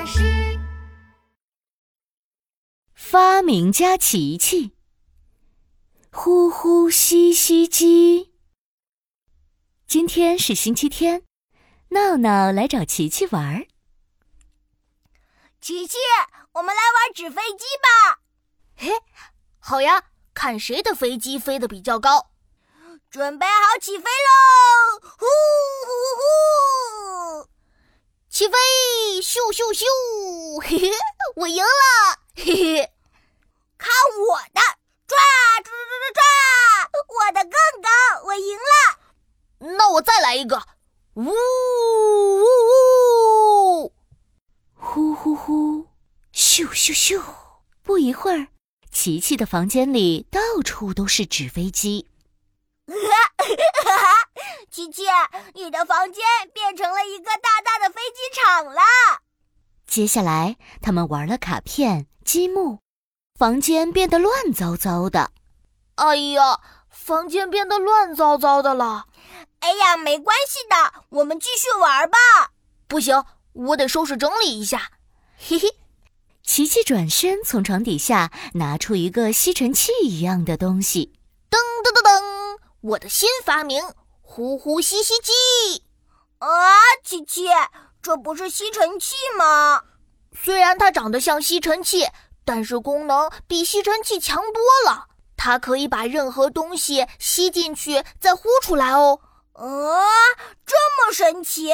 [0.00, 0.58] 老师，
[2.94, 4.74] 发明家琪琪，
[6.10, 8.32] 呼呼吸吸机。
[9.86, 11.24] 今天是星期天，
[11.90, 13.66] 闹闹来找琪琪玩儿。
[15.60, 15.98] 琪琪，
[16.52, 18.22] 我们来玩纸飞机吧！
[18.76, 18.92] 嘿，
[19.58, 22.30] 好呀，看谁的飞机飞得比较高。
[23.10, 25.00] 准备好起飞喽！
[25.18, 25.26] 呼！
[28.40, 28.56] 起飞！
[29.20, 29.84] 咻咻咻！
[30.62, 30.90] 嘿嘿，
[31.36, 31.68] 我赢了！
[32.34, 32.90] 嘿嘿，
[33.76, 34.62] 看我的！
[35.06, 35.18] 抓
[35.62, 36.24] 抓抓抓抓！
[37.06, 37.90] 我的更高，
[38.24, 38.72] 我赢了！
[39.76, 40.56] 那我再来一个！
[41.16, 41.34] 呜呜
[43.84, 43.92] 呜！
[44.74, 45.88] 呼呼呼！
[46.32, 47.22] 咻咻咻！
[47.82, 48.48] 不一会儿，
[48.90, 52.06] 琪琪的房间里到处都是纸飞机。
[52.90, 54.28] 哈哈，
[54.70, 55.04] 琪琪，
[55.54, 58.82] 你的房间变成了一个大大的飞机场了。
[59.90, 62.78] 接下来，他们玩了卡片、积木，
[63.36, 65.32] 房间变得乱糟糟的。
[65.96, 69.06] 哎呀，房间变得乱糟糟的了。
[69.58, 72.16] 哎呀，没关系的，我们继续玩吧。
[72.86, 74.92] 不行，我得收拾整理一下。
[75.36, 75.68] 嘿嘿，
[76.44, 81.12] 琪琪转身从床底下拿出一个吸尘器一样的东西，
[81.50, 82.60] 噔噔噔噔。
[82.82, 83.82] 我的新发明——
[84.22, 85.82] 呼呼吸吸机
[86.38, 86.48] 啊！
[87.02, 87.48] 琪琪，
[88.02, 89.82] 这不是吸尘器吗？
[90.32, 92.06] 虽然它长得像吸尘器，
[92.44, 95.08] 但是功能比吸尘器强多了。
[95.36, 99.20] 它可以把任何东西吸进去，再呼出来哦。
[99.54, 100.04] 呃，
[100.64, 101.70] 这么神奇！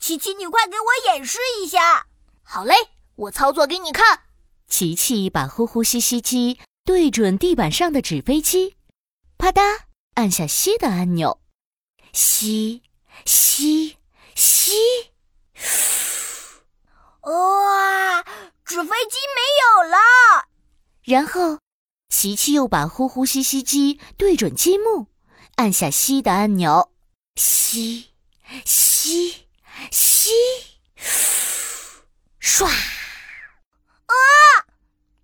[0.00, 2.06] 琪琪，你快给我演示一下。
[2.42, 2.74] 好嘞，
[3.16, 4.22] 我操作给你看。
[4.68, 8.76] 琪琪把呼呼吸吸机对准地板上的纸飞机，
[9.36, 9.80] 啪嗒。
[10.14, 11.40] 按下吸的按钮，
[12.12, 12.82] 吸，
[13.24, 13.98] 吸，
[14.34, 14.72] 吸，
[17.22, 18.22] 哇，
[18.64, 19.96] 纸飞机没有了。
[21.02, 21.58] 然后，
[22.08, 25.06] 琪琪又把呼呼吸吸机对准积木，
[25.56, 26.92] 按下吸的按钮，
[27.36, 28.10] 吸，
[28.64, 29.46] 吸，
[29.90, 30.30] 吸，
[32.40, 32.66] 唰！
[32.66, 32.72] 啊，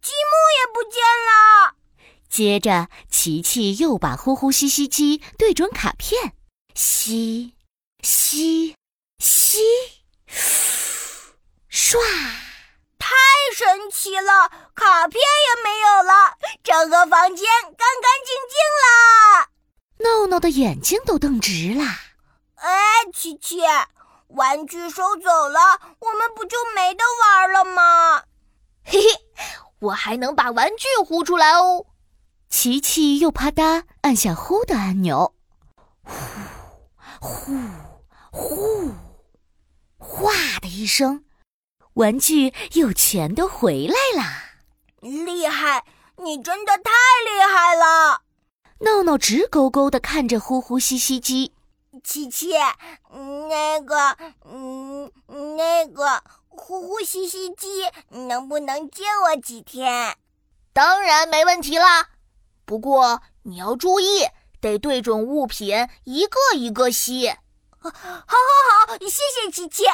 [0.02, 1.74] 积木也不见了。
[2.28, 6.34] 接着，琪琪又把呼呼吸吸机对准卡片，
[6.74, 7.54] 吸，
[8.02, 8.74] 吸，
[9.18, 9.58] 吸，
[11.94, 12.00] 唰！
[12.98, 13.14] 太
[13.54, 19.48] 神奇了，卡片也没有了，整个房间干干净净了。
[19.98, 21.84] 闹闹的眼睛都瞪直了。
[22.56, 22.72] 哎，
[23.12, 23.60] 琪琪，
[24.26, 28.24] 玩具收走了，我们不就没得玩了吗？
[28.82, 29.20] 嘿嘿，
[29.78, 31.86] 我还能把玩具呼出来哦。
[32.48, 35.36] 琪琪又啪嗒按下呼的按钮，
[36.02, 36.10] 呼
[37.20, 37.52] 呼
[38.32, 38.92] 呼，
[39.98, 41.24] 哗的一声，
[41.94, 44.24] 玩具又全都回来了。
[45.00, 45.84] 厉害，
[46.16, 46.90] 你真的太
[47.24, 48.22] 厉害了！
[48.80, 51.52] 闹闹直勾勾的看着呼呼吸吸机。
[52.02, 52.52] 琪琪，
[53.48, 55.10] 那个，嗯，
[55.56, 60.16] 那个呼呼吸吸机能不能借我几天？
[60.72, 62.08] 当然没问题啦。
[62.64, 64.26] 不过你要注意，
[64.60, 67.28] 得对准物品，一个一个吸。
[67.78, 68.36] 好，好，
[68.88, 69.84] 好，谢谢琪琪。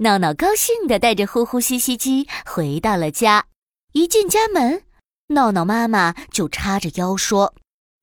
[0.00, 3.46] 闹闹高兴地带着呼呼吸吸机回到了家。
[3.92, 4.84] 一进家门，
[5.28, 7.52] 闹闹妈妈就叉着腰说：“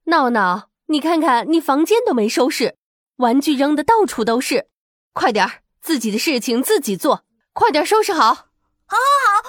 [0.07, 2.75] 闹闹，你看看，你房间都没收拾，
[3.17, 4.67] 玩具扔的到处都是，
[5.13, 7.23] 快点儿，自己的事情自己做，
[7.53, 8.33] 快点收拾好。
[8.87, 8.97] ”“好，好，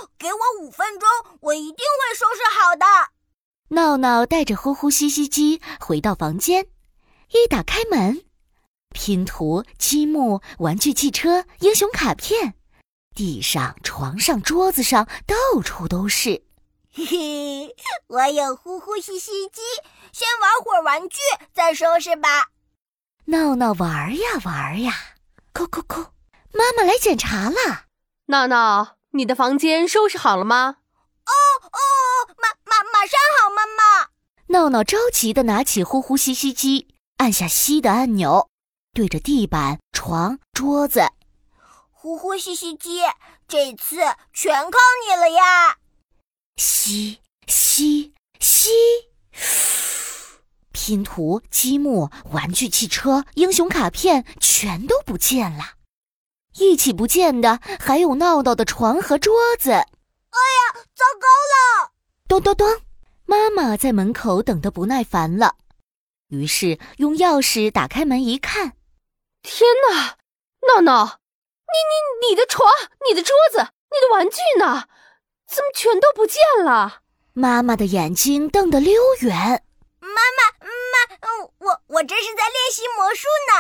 [0.02, 1.08] 好，给我五分钟，
[1.40, 2.86] 我一定会收拾好的。”
[3.74, 6.68] 闹闹带着呼呼吸吸机回到房间，
[7.32, 8.22] 一打开门，
[8.96, 12.54] 拼图、积木、玩具汽车、英雄卡片，
[13.14, 16.42] 地上、床上、桌子上到处都是。
[16.90, 17.74] 嘿嘿，
[18.06, 19.60] 我有呼呼吸吸机，
[20.12, 21.18] 先玩会儿玩具，
[21.52, 22.46] 再收拾吧。
[23.26, 24.94] 闹闹玩呀玩呀，
[25.52, 26.00] 扣扣扣，
[26.54, 27.84] 妈妈来检查了。
[28.28, 30.76] 闹闹，你的房间收拾好了吗？
[31.26, 31.32] 哦
[31.66, 31.78] 哦，
[32.38, 34.08] 马马马上好，妈妈。
[34.48, 36.88] 闹闹着急的拿起呼呼吸吸机，
[37.18, 38.48] 按下吸的按钮，
[38.96, 41.02] 对着地板、床、桌子，
[41.92, 43.02] 呼呼吸吸机，
[43.46, 43.96] 这次
[44.32, 45.76] 全靠你了呀！
[46.56, 48.70] 吸吸吸，
[50.72, 55.74] 拼图、积木、玩具汽车、英雄卡片全都不见了，
[56.54, 59.72] 一起不见的还有闹闹的床和桌子。
[59.72, 61.92] 哎呀，糟糕了！
[62.26, 62.66] 咚咚咚，
[63.26, 65.56] 妈妈在门口等得不耐烦了，
[66.28, 68.72] 于是用钥匙打开门一看，
[69.46, 70.16] 天哪！
[70.66, 72.68] 闹闹，你你你的床、
[73.08, 73.58] 你的桌子、
[73.92, 74.88] 你的玩具呢？
[75.46, 77.02] 怎么全都不见了？
[77.32, 79.62] 妈妈的眼睛瞪得溜圆。
[80.00, 80.68] 妈妈，妈，
[81.58, 83.52] 我我这是在练习魔术呢。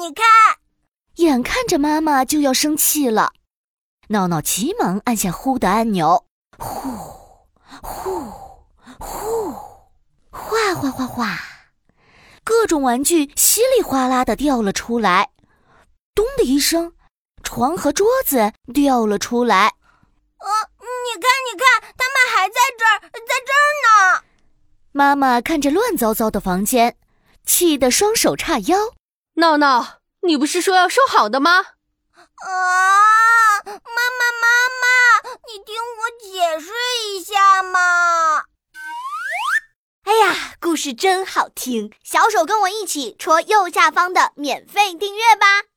[0.00, 0.26] 你看，
[1.14, 3.30] 眼看着妈妈就要生气了，
[4.08, 6.26] 闹闹急忙按下呼的按钮，
[6.58, 6.90] 呼，
[7.80, 8.32] 呼，
[8.98, 9.52] 呼，
[10.32, 11.38] 哗哗哗哗，
[12.48, 15.28] 各种玩具稀里哗啦的掉了出来。
[16.14, 16.94] 咚的一声，
[17.42, 19.74] 床和桌子掉了出来。
[20.38, 20.48] 呃，
[20.80, 21.68] 你看，你看，
[21.98, 24.24] 他们还在这儿，在这儿呢。
[24.92, 26.96] 妈妈看着乱糟糟的房间，
[27.44, 28.94] 气得双手叉腰。
[29.34, 31.50] 闹闹，你不是说要收好的吗？
[31.50, 31.66] 啊，
[33.66, 33.82] 妈妈，
[34.40, 34.48] 妈
[34.80, 34.86] 妈，
[35.52, 36.07] 你听我
[40.78, 45.67] 是真好听，小手跟我一起戳右下方的免费订阅吧。